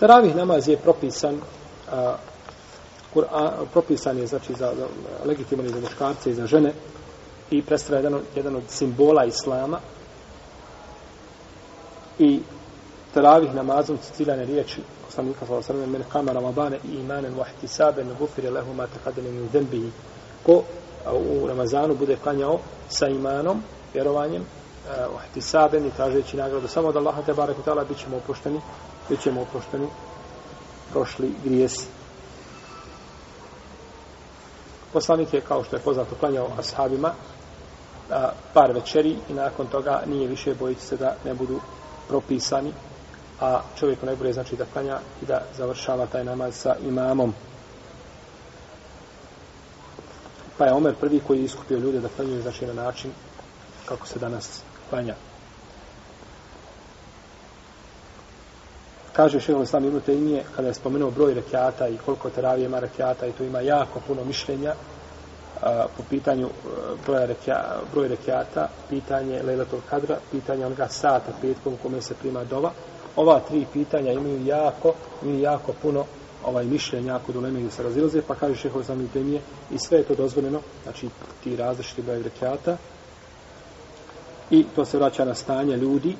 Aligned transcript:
Teravih 0.00 0.36
namaz 0.36 0.68
je 0.68 0.76
propisan 0.76 1.40
a, 1.92 2.16
Kur'an, 3.14 3.66
propisan 3.72 4.18
je 4.18 4.26
znači 4.26 4.52
za, 4.52 4.72
za 4.76 4.86
legitiman 5.24 5.68
za 5.68 5.80
muškarce 5.80 6.30
i 6.30 6.34
za 6.34 6.46
žene 6.46 6.72
i 7.50 7.62
predstavlja 7.62 7.98
jedan, 7.98 8.20
jedan 8.34 8.56
od 8.56 8.62
simbola 8.68 9.24
islama. 9.24 9.80
I 12.18 12.40
teravih 13.14 13.54
namazom 13.54 13.98
su 13.98 14.12
ciljane 14.12 14.44
riječi 14.44 14.80
poslanika 15.04 15.46
sallallahu 15.46 15.72
alejhi 15.72 15.92
ve 15.92 15.98
men 15.98 16.08
kama 16.12 16.32
ramadane 16.32 16.78
imanan 16.92 17.34
wa 17.34 17.44
ihtisaban 17.54 18.16
ghufira 18.18 18.50
lahu 18.50 18.74
ma 18.74 18.86
taqaddama 18.86 19.30
min 19.30 19.48
dhanbihi 19.52 19.90
ko 20.42 20.62
u 21.12 21.46
Ramazanu 21.46 21.94
bude 21.94 22.16
klanjao 22.16 22.58
sa 22.88 23.08
imanom, 23.08 23.62
vjerovanjem, 23.94 24.42
uh, 24.42 25.24
ihtisaben 25.28 25.86
i 25.86 25.90
tražeći 25.90 26.36
nagradu 26.36 26.68
samo 26.68 26.88
od 26.88 26.96
Allaha 26.96 27.22
te 27.22 27.34
barek 27.34 27.56
taala 27.64 27.84
bićemo 27.84 28.20
bit 29.08 29.18
bićemo 29.18 29.42
oprošteni 29.42 29.86
prošli 30.92 31.34
grijesi. 31.44 31.86
Poslanik 34.92 35.34
je, 35.34 35.40
kao 35.40 35.64
što 35.64 35.76
je 35.76 35.82
poznato, 35.82 36.14
klanjao 36.20 36.48
ashabima 36.58 37.12
a, 38.10 38.30
par 38.54 38.72
večeri 38.72 39.16
i 39.28 39.32
nakon 39.32 39.66
toga 39.66 40.02
nije 40.06 40.28
više 40.28 40.54
bojiti 40.54 40.82
se 40.82 40.96
da 40.96 41.16
ne 41.24 41.34
budu 41.34 41.60
propisani, 42.08 42.72
a 43.40 43.60
čovjeku 43.78 44.06
najbolje 44.06 44.32
znači 44.32 44.56
da 44.56 44.64
klanja 44.72 44.98
i 45.22 45.26
da 45.26 45.42
završava 45.56 46.06
taj 46.06 46.24
namaz 46.24 46.54
sa 46.54 46.76
imamom. 46.88 47.34
Pa 50.58 50.64
je 50.64 50.72
Omer 50.72 50.94
prvi 51.00 51.20
koji 51.26 51.38
je 51.38 51.44
iskupio 51.44 51.78
ljude 51.78 52.00
da 52.00 52.08
klanjaju 52.08 52.42
znači 52.42 52.66
na 52.66 52.72
način 52.72 53.10
kako 53.84 54.06
se 54.06 54.18
danas 54.18 54.62
klanja. 54.90 55.14
Kaže 59.16 59.40
šehol 59.40 59.62
Islam 59.62 59.84
Ibn 59.84 60.00
Taymije, 60.06 60.42
kada 60.56 60.68
je 60.68 60.74
spomenuo 60.74 61.10
broj 61.10 61.34
rekiata 61.34 61.88
i 61.88 61.96
koliko 62.04 62.30
teravije 62.30 62.66
ima 62.66 62.78
rekiata 62.78 63.26
i 63.26 63.32
tu 63.32 63.44
ima 63.44 63.60
jako 63.60 64.00
puno 64.06 64.24
mišljenja 64.24 64.74
a, 65.62 65.86
po 65.96 66.02
pitanju 66.10 66.46
e, 66.46 66.50
broja 67.06 67.26
rekiata, 67.26 67.80
broj 67.92 68.08
rekiata, 68.08 68.68
pitanje 68.88 69.42
Lejlatul 69.42 69.80
Kadra, 69.90 70.18
pitanje 70.30 70.66
onoga 70.66 70.88
sata 70.88 71.32
petkom 71.40 71.74
u 71.74 71.76
kome 71.76 72.02
se 72.02 72.14
prima 72.14 72.44
dova. 72.44 72.72
Ova 73.16 73.40
tri 73.40 73.66
pitanja 73.72 74.12
imaju 74.12 74.46
jako, 74.46 74.94
imaju 75.22 75.40
jako 75.40 75.72
puno 75.82 76.04
ovaj 76.44 76.64
mišljenja 76.64 77.18
kod 77.26 77.36
uleme 77.36 77.58
gdje 77.58 77.70
se 77.70 77.82
razilaze, 77.82 78.22
pa 78.22 78.34
kaže 78.34 78.56
šehol 78.56 78.80
Islam 78.82 79.00
Ibn 79.00 79.18
Taymije 79.18 79.40
i 79.70 79.78
sve 79.78 79.98
je 79.98 80.04
to 80.04 80.14
dozvoljeno, 80.14 80.60
znači 80.82 81.08
ti 81.44 81.56
različiti 81.56 82.02
broj 82.02 82.22
rekiata 82.22 82.76
i 84.50 84.64
to 84.74 84.84
se 84.84 84.98
vraća 84.98 85.24
na 85.24 85.34
stanje 85.34 85.76
ljudi, 85.76 86.16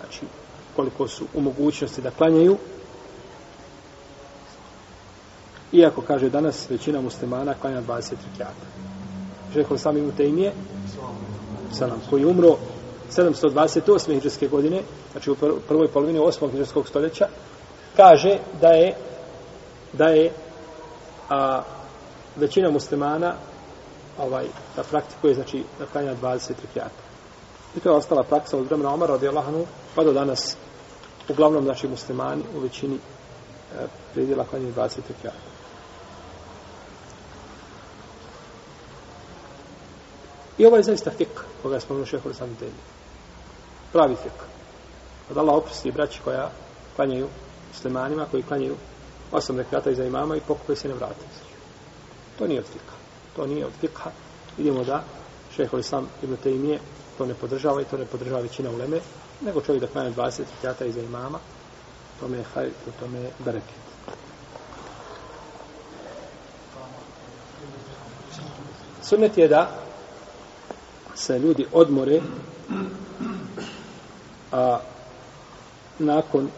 znači 0.00 0.39
koliko 0.76 1.08
su 1.08 1.24
u 1.34 1.40
mogućnosti 1.40 2.02
da 2.02 2.10
klanjaju. 2.10 2.56
Iako, 5.72 6.02
kaže, 6.02 6.30
danas 6.30 6.70
većina 6.70 7.00
muslimana 7.00 7.54
klanja 7.54 7.82
20 7.82 8.12
rekiata. 8.30 8.66
Žekao 9.54 9.78
sam 9.78 9.96
im 9.96 10.08
u 10.08 10.12
Tejmije, 10.12 10.52
salam, 11.72 12.02
koji 12.10 12.24
umro 12.24 12.56
728. 13.10 14.12
hijđarske 14.12 14.48
godine, 14.48 14.82
znači 15.12 15.30
u 15.30 15.36
prvoj 15.68 15.88
polovini 15.88 16.18
8. 16.18 16.50
hijđarskog 16.50 16.88
stoljeća, 16.88 17.28
kaže 17.96 18.38
da 18.60 18.68
je 18.68 18.94
da 19.92 20.04
je 20.04 20.32
a, 21.28 21.62
većina 22.36 22.70
muslimana 22.70 23.34
ovaj, 24.18 24.46
da 24.76 24.82
praktikuje, 24.82 25.34
znači, 25.34 25.64
da 25.78 25.86
klanja 25.86 26.14
20 26.22 26.50
rekiata. 26.62 27.09
I 27.76 27.80
to 27.80 27.88
je 27.88 27.96
ostala 27.96 28.22
praksa 28.22 28.56
od 28.56 28.66
vremena 28.66 28.94
Omara 28.94 29.14
od 29.14 29.22
Jelahanu 29.22 29.66
pa 29.94 30.04
do 30.04 30.12
danas 30.12 30.56
uglavnom 31.28 31.64
naši 31.64 31.88
muslimani 31.88 32.42
u 32.56 32.60
većini 32.60 32.94
e, 32.94 33.86
predjela 34.14 34.44
klanjaju 34.44 34.74
20 34.74 34.98
rekiata. 35.08 35.50
I 40.58 40.66
ovo 40.66 40.76
je 40.76 40.82
zaista 40.82 41.10
fik, 41.10 41.28
koga 41.62 41.74
je 41.74 41.80
spomenuo 41.80 42.06
šehr 42.06 42.34
sam 42.34 42.56
deli. 42.60 42.72
Pravi 43.92 44.16
fik. 44.22 44.32
Od 45.30 45.38
Allah 45.38 45.54
oprosti 45.54 45.92
braći 45.92 46.20
koja 46.24 46.50
klanjaju 46.96 47.28
muslimanima, 47.68 48.26
koji 48.30 48.42
klanjaju 48.42 48.76
osam 49.32 49.58
rekata 49.58 49.90
iza 49.90 50.04
imama 50.04 50.36
i 50.36 50.40
pokupe 50.40 50.76
se 50.76 50.88
ne 50.88 50.94
vrate. 50.94 51.24
To 52.38 52.46
nije 52.46 52.60
od 52.60 52.66
fika. 52.66 52.94
To 53.36 53.46
nije 53.46 53.66
od 53.66 53.72
fika. 53.80 54.10
Vidimo 54.56 54.84
da 54.84 55.02
šehr 55.56 55.82
sam 55.82 56.08
ibn 56.22 56.36
Taymiye 56.44 56.78
to 57.20 57.26
ne 57.26 57.34
podržava 57.34 57.82
i 57.82 57.84
to 57.84 57.98
ne 57.98 58.04
podržava 58.06 58.40
većina 58.40 58.70
uleme, 58.70 59.00
nego 59.40 59.60
čovjek 59.60 59.80
da 59.80 59.86
klanja 59.86 60.10
20 60.10 60.40
rekiata 60.56 60.84
iza 60.84 61.00
imama, 61.00 61.38
to 62.20 62.28
me 62.28 62.38
je 62.38 62.44
hajr, 62.54 62.70
to 63.00 63.08
me 63.08 63.18
je 63.18 63.30
bereket. 63.38 63.74
Sunnet 69.02 69.38
je 69.38 69.48
da 69.48 69.70
se 71.14 71.38
ljudi 71.38 71.66
odmore 71.72 72.20
a 74.52 74.78
nakon 75.98 76.48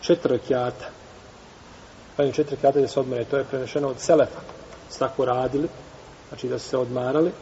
četiri 0.00 0.32
rekiata 0.32 0.86
pa 2.16 2.32
četiri 2.32 2.56
rekiata 2.56 2.80
da 2.80 2.88
se 2.88 3.00
odmore 3.00 3.24
to 3.24 3.36
je 3.36 3.44
prenešeno 3.44 3.88
od 3.88 4.00
Selefa 4.00 4.40
su 4.90 4.98
tako 4.98 5.24
radili 5.24 5.68
znači 6.28 6.48
da 6.48 6.58
su 6.58 6.68
se 6.68 6.78
odmarali 6.78 7.32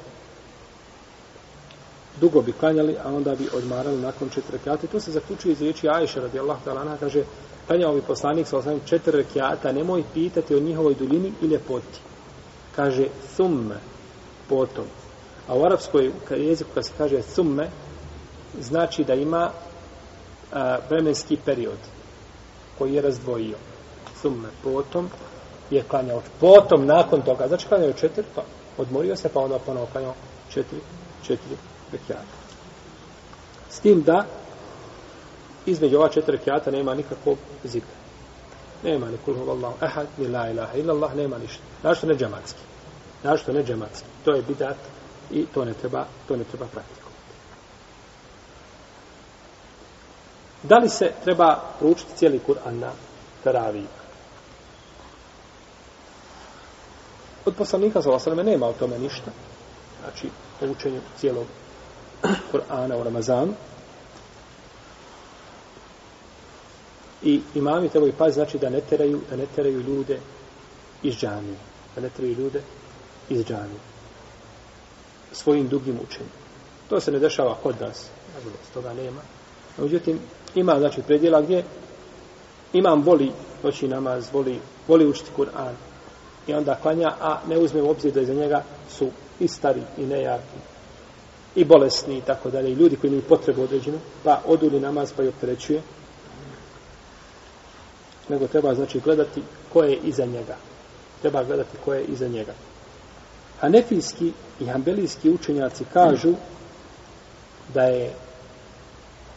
dugo 2.20 2.42
bi 2.42 2.52
klanjali, 2.52 2.96
a 3.04 3.14
onda 3.14 3.34
bi 3.34 3.48
odmarali 3.54 4.00
nakon 4.00 4.28
četiri 4.28 4.52
rekiata. 4.52 4.86
To 4.86 5.00
se 5.00 5.12
zaključuje 5.12 5.52
iz 5.52 5.60
riječi 5.60 5.88
Ajša 5.88 6.20
radijallahu 6.20 6.60
ta'ala 6.64 6.80
anha 6.80 6.96
kaže 6.96 7.24
klanjao 7.66 7.94
bi 7.94 8.02
poslanik 8.02 8.46
sa 8.46 8.58
osnovim 8.58 8.80
četiri 8.86 9.16
rekiata, 9.16 9.72
nemoj 9.72 10.02
pitati 10.14 10.54
o 10.54 10.60
njihovoj 10.60 10.94
duljini 10.94 11.32
i 11.42 11.46
ljepoti. 11.46 12.00
Kaže 12.76 13.06
summe, 13.36 13.76
potom. 14.48 14.84
A 15.48 15.54
u 15.54 15.64
arapskoj 15.64 16.12
jeziku 16.30 16.70
kad 16.74 16.86
se 16.86 16.92
kaže 16.98 17.22
summe, 17.22 17.68
znači 18.60 19.04
da 19.04 19.14
ima 19.14 19.50
a, 20.52 20.78
vremenski 20.90 21.36
period 21.44 21.78
koji 22.78 22.94
je 22.94 23.02
razdvojio. 23.02 23.56
Summe, 24.22 24.48
potom 24.64 25.10
je 25.70 25.82
klanjao. 25.82 26.22
Potom, 26.40 26.86
nakon 26.86 27.22
toga, 27.22 27.48
znači 27.48 27.66
klanjao 27.68 27.92
četiri, 27.92 28.24
pa 28.34 28.42
odmorio 28.78 29.16
se, 29.16 29.28
pa 29.28 29.40
onda 29.40 29.58
ponovo 29.58 29.86
klanjao 29.92 30.14
četiri, 30.50 30.78
četiri 31.22 31.56
rekiata. 31.92 32.36
S 33.70 33.80
tim 33.80 34.02
da 34.02 34.24
između 35.66 35.96
ova 35.96 36.08
četiri 36.08 36.36
rekiata 36.36 36.70
nema 36.70 36.94
nikakvog 36.94 37.38
zikra. 37.64 37.98
Nema 38.84 39.06
ni 39.06 39.18
kulhu 39.24 39.44
vallahu 39.44 39.74
ahad, 39.80 40.06
ni 40.18 40.28
la 40.28 40.50
ilaha 40.50 40.78
illa 40.78 40.94
Allah, 40.94 41.14
nema 41.14 41.38
ništa. 41.38 41.62
Našto 41.82 42.06
ne 42.06 42.14
džematski. 42.14 42.60
Našto 43.22 43.52
ne 43.52 43.64
džematski. 43.64 44.06
To 44.24 44.34
je 44.34 44.42
bidat 44.42 44.76
i 45.30 45.46
to 45.54 45.64
ne 45.64 45.74
treba, 45.74 46.06
to 46.28 46.36
ne 46.36 46.44
treba 46.44 46.66
praktikovati. 46.66 47.08
Da 50.62 50.78
li 50.78 50.88
se 50.88 51.12
treba 51.24 51.60
proučiti 51.78 52.16
cijeli 52.16 52.40
Kur'an 52.46 52.78
na 52.78 52.90
teraviji? 53.44 53.86
Od 57.44 57.54
poslanika 57.54 58.00
za 58.00 58.10
osaleme 58.10 58.44
nema 58.44 58.66
o 58.66 58.72
tome 58.72 58.98
ništa. 58.98 59.30
Znači, 60.00 60.28
o 60.60 60.66
učenju 60.66 61.00
cijelog 61.16 61.46
Kur'ana 62.22 62.96
u 62.96 63.02
Ramazanu. 63.02 63.54
I 67.22 67.40
imami 67.54 67.88
trebaju 67.88 68.12
paziti, 68.18 68.34
znači 68.34 68.58
da 68.58 68.70
ne 68.70 68.80
teraju, 68.80 69.20
da 69.30 69.36
ne 69.36 69.46
teraju 69.56 69.80
ljude 69.80 70.20
iz 71.02 71.14
džanije. 71.14 71.56
Da 71.94 72.00
ne 72.00 72.08
teraju 72.08 72.34
ljude 72.34 72.62
iz 73.28 73.44
džanije. 73.44 73.80
Svojim 75.32 75.68
dugim 75.68 75.98
učenjem. 76.08 76.32
To 76.88 77.00
se 77.00 77.12
ne 77.12 77.18
dešava 77.18 77.54
kod 77.62 77.80
nas. 77.80 78.08
Nažalost, 78.34 78.72
toga 78.74 78.92
nema. 78.92 79.20
Međutim, 79.78 80.18
ima, 80.54 80.78
znači, 80.78 81.02
predjela 81.02 81.40
gdje 81.40 81.64
imam 82.72 83.02
voli 83.02 83.32
noći 83.62 83.88
namaz, 83.88 84.28
voli, 84.32 84.60
voli 84.88 85.06
učiti 85.06 85.30
Kur'an. 85.36 85.74
I 86.46 86.54
onda 86.54 86.78
klanja, 86.82 87.08
a 87.20 87.40
ne 87.48 87.58
uzme 87.58 87.82
u 87.82 87.90
obzir 87.90 88.12
da 88.12 88.20
iza 88.20 88.34
njega 88.34 88.62
su 88.90 89.10
i 89.40 89.48
stari 89.48 89.82
i 89.98 90.06
nejaki 90.06 90.58
i 91.58 91.64
bolesni 91.64 92.18
i 92.18 92.20
tako 92.20 92.50
dalje, 92.50 92.70
i 92.70 92.74
ljudi 92.74 92.96
koji 92.96 93.08
imaju 93.08 93.22
potrebu 93.28 93.62
određenu, 93.62 93.98
pa 94.24 94.42
oduli 94.46 94.80
namaz 94.80 95.12
pa 95.16 95.22
i 95.22 95.28
opterećuje, 95.28 95.82
nego 98.28 98.46
treba 98.46 98.74
znači 98.74 99.00
gledati 99.00 99.42
ko 99.72 99.82
je 99.82 99.96
iza 99.96 100.26
njega. 100.26 100.56
Treba 101.20 101.44
gledati 101.44 101.76
ko 101.84 101.94
je 101.94 102.04
iza 102.04 102.28
njega. 102.28 102.52
Hanefijski 103.60 104.32
i 104.60 104.66
hambelijski 104.66 105.30
učenjaci 105.30 105.84
kažu 105.92 106.32
da 107.74 107.82
je 107.82 108.12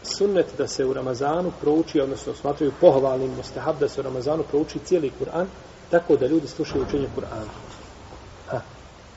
sunnet 0.04 0.46
da 0.58 0.68
se 0.68 0.86
u 0.86 0.94
Ramazanu 0.94 1.52
prouči, 1.62 2.02
odnosno 2.02 2.34
smatraju 2.34 2.72
pohvalnim 2.82 3.32
mustahab 3.38 3.80
da 3.80 3.90
se 3.90 4.00
u 4.00 4.04
Ramazanu 4.04 4.44
prouči 4.44 4.80
cijeli 4.80 5.12
Kur'an, 5.20 5.46
tako 5.92 6.16
da 6.16 6.28
ljudi 6.28 6.48
slušaju 6.48 6.84
učenje 6.88 7.08
Kur'ana. 7.18 7.54
Ha. 8.48 8.62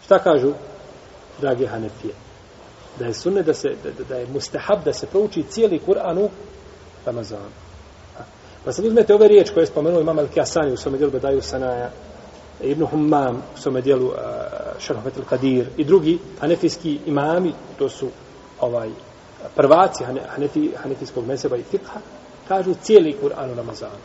Šta 0.04 0.18
kažu, 0.18 0.52
dragi 1.40 1.66
Hanefije? 1.66 2.14
Da 2.98 3.06
je 3.06 3.14
sunne 3.14 3.42
da 3.42 3.54
se 3.54 3.68
da, 3.68 4.04
da 4.08 4.16
je 4.16 4.26
mustahab 4.26 4.84
da 4.84 4.92
se 4.92 5.06
prouči 5.06 5.42
cijeli 5.42 5.80
Kur'an 5.86 6.18
u 6.18 6.28
Ramazanu. 7.06 7.50
Pa 8.64 8.72
sad 8.72 8.84
uzmete 8.84 9.14
ove 9.14 9.28
riječi 9.28 9.54
koje 9.54 9.62
je 9.62 9.66
spomenuo 9.66 10.00
imam 10.00 10.18
Al-Kiasani 10.18 10.72
u 10.72 10.76
svome 10.76 10.98
dijelu 10.98 11.12
Bedaju 11.12 11.42
Sanaja, 11.42 11.90
Ibn 12.62 12.86
Humam 12.86 13.36
u 13.36 13.58
svome 13.58 13.80
dijelu 13.80 14.06
uh, 14.06 14.14
Šarhofet 14.78 15.14
Al-Kadir 15.16 15.64
i 15.76 15.84
drugi 15.84 16.18
hanefijski 16.40 16.98
imami, 17.06 17.52
to 17.78 17.88
su 17.88 18.08
ovaj 18.60 18.90
prvaci 19.54 20.04
hanefi, 20.28 20.70
hanefijskog 20.82 21.26
meseba 21.26 21.56
i 21.56 21.62
fikha, 21.62 22.00
kažu 22.48 22.74
cijeli 22.82 23.16
Kur'an 23.22 23.52
u 23.52 23.54
Ramazanu. 23.54 23.98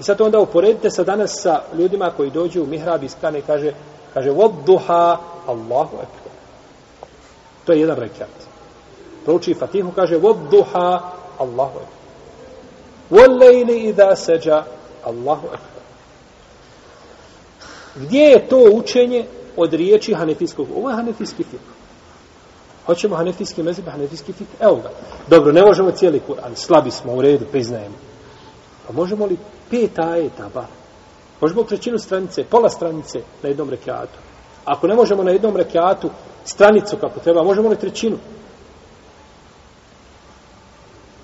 I 0.00 0.02
sad 0.02 0.20
onda 0.20 0.38
uporedite 0.38 0.90
sa 0.90 1.04
danas 1.04 1.42
sa 1.42 1.62
ljudima 1.78 2.10
koji 2.16 2.30
dođu 2.30 2.62
u 2.62 2.66
mihrab 2.66 3.04
i 3.04 3.08
skane 3.08 3.38
i 3.38 3.42
kaže, 3.42 3.72
kaže, 4.14 4.30
vodduha 4.30 5.18
Allahu 5.46 5.96
ekber. 5.96 6.19
To 7.70 7.74
je 7.74 7.80
jedan 7.80 7.96
rekat. 7.96 8.34
Prouči 9.24 9.54
Fatihu, 9.54 9.92
kaže, 9.94 10.18
vodduha 10.18 11.14
Allahu 11.38 11.78
ekber. 11.78 12.02
Wallejli 13.10 13.88
idha 13.88 14.16
seđa 14.16 14.64
Allahu 15.04 15.46
ekber. 15.46 15.82
Gdje 17.94 18.22
je 18.22 18.48
to 18.48 18.58
učenje 18.72 19.26
od 19.56 19.72
riječi 19.72 20.14
hanefijskog? 20.14 20.66
Ovo 20.76 20.90
je 20.90 20.96
hanefijski 20.96 21.44
fik. 21.44 21.60
Hoćemo 22.86 23.16
hanefijski 23.16 23.62
mezib, 23.62 23.88
hanefijski 23.88 24.32
fik. 24.32 24.48
Evo 24.60 24.76
ga. 24.76 24.90
Dobro, 25.28 25.52
ne 25.52 25.62
možemo 25.62 25.90
cijeli 25.90 26.22
Kur'an. 26.28 26.54
Slabi 26.54 26.90
smo 26.90 27.12
u 27.12 27.22
redu, 27.22 27.46
priznajemo. 27.52 27.96
Pa 28.86 28.92
možemo 28.92 29.26
li 29.26 29.36
pet 29.70 29.98
ajeta, 29.98 30.50
ba? 30.54 30.66
Možemo 31.40 31.62
trećinu 31.62 31.98
stranice, 31.98 32.44
pola 32.44 32.68
stranice 32.68 33.20
na 33.42 33.48
jednom 33.48 33.70
rekiatu. 33.70 34.18
Ako 34.64 34.86
ne 34.86 34.94
možemo 34.94 35.22
na 35.22 35.30
jednom 35.30 35.56
rekiatu 35.56 36.10
stranicu 36.44 36.96
kako 36.96 37.20
treba, 37.20 37.42
možemo 37.42 37.68
li 37.68 37.76
trećinu? 37.76 38.18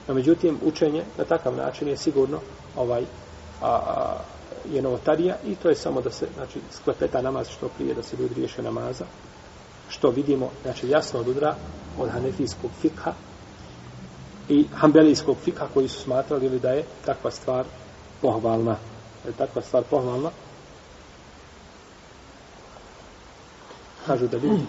No, 0.09 0.15
međutim, 0.15 0.59
učenje 0.65 1.05
na 1.19 1.25
takav 1.25 1.57
način 1.57 1.89
je 1.89 1.97
sigurno 1.97 2.41
ovaj 2.77 3.03
a, 3.63 3.67
a, 3.67 4.17
je 4.73 4.83
novotarija 4.83 5.37
i 5.47 5.55
to 5.55 5.69
je 5.69 5.75
samo 5.75 6.01
da 6.01 6.11
se 6.11 6.27
znači, 6.35 6.61
sklepeta 6.73 7.23
namaz 7.23 7.49
što 7.49 7.69
prije, 7.69 7.95
da 7.95 8.03
se 8.03 8.17
ljudi 8.17 8.35
riješe 8.35 8.63
namaza. 8.63 9.05
Što 9.89 10.11
vidimo, 10.11 10.51
znači 10.63 10.89
jasno 10.89 11.21
od 11.21 11.29
udra 11.29 11.55
od 11.99 12.11
hanefijskog 12.11 12.71
fikha 12.81 13.13
i 14.49 14.67
hambelijskog 14.75 15.37
fikha 15.45 15.67
koji 15.75 15.89
su 15.89 16.01
smatrali 16.01 16.47
ili 16.47 16.61
da 16.61 16.71
je 16.71 16.85
takva 17.05 17.31
stvar 17.31 17.65
pohvalna. 18.21 18.77
Je 19.27 19.33
takva 19.33 19.63
stvar 19.63 19.83
pohvalna. 19.91 20.31
Kažu 24.07 24.29
da 24.29 24.37
ljudi 24.37 24.63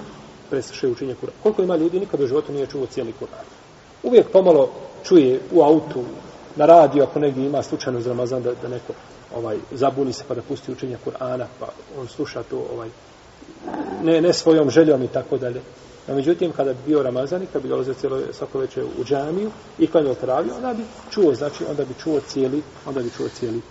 preslušaju 0.49 0.93
učenje 0.93 1.15
Kur'ana. 1.21 1.43
Koliko 1.43 1.61
ima 1.61 1.75
ljudi, 1.75 1.99
nikad 1.99 2.21
u 2.21 2.27
životu 2.27 2.53
nije 2.53 2.67
čuo 2.67 2.85
cijeli 2.85 3.13
Kur'an. 3.19 3.45
Uvijek 4.03 4.31
pomalo 4.31 4.69
čuje 5.03 5.39
u 5.51 5.61
autu, 5.61 6.03
na 6.57 6.65
radio, 6.65 7.03
ako 7.03 7.19
negdje 7.19 7.45
ima 7.45 7.63
slučajno 7.63 8.01
za 8.01 8.09
Ramazan, 8.09 8.43
da, 8.43 8.53
da 8.61 8.67
neko 8.67 8.93
ovaj 9.35 9.57
zabuni 9.71 10.13
se 10.13 10.23
pa 10.27 10.35
da 10.35 10.41
pusti 10.41 10.71
učenje 10.71 10.97
Kur'ana, 11.05 11.45
pa 11.59 11.67
on 11.99 12.07
sluša 12.07 12.43
to 12.43 12.65
ovaj, 12.73 12.89
ne, 14.03 14.21
ne 14.21 14.33
svojom 14.33 14.69
željom 14.69 15.03
i 15.03 15.07
tako 15.07 15.37
dalje. 15.37 15.61
No, 16.07 16.15
međutim, 16.15 16.51
kada 16.51 16.73
bi 16.73 16.79
bio 16.85 17.03
Ramazan 17.03 17.43
i 17.43 17.45
kada 17.45 17.59
bi 17.59 17.69
dolazio 17.69 17.93
cijelo 17.93 18.21
svako 18.31 18.59
večer 18.59 18.83
u 18.83 19.03
džamiju 19.03 19.51
i 19.79 19.87
klanio 19.87 20.13
teraviju, 20.13 20.53
onda 20.55 20.73
bi 20.73 20.83
čuo, 21.11 21.35
znači, 21.35 21.63
onda 21.69 21.85
bi 21.85 21.93
čuo 22.03 22.19
cijeli, 22.19 22.61
onda 22.85 23.01
bi 23.01 23.09
čuo 23.17 23.27
cijeli 23.39 23.61